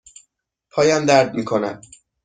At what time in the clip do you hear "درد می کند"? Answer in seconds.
1.05-1.85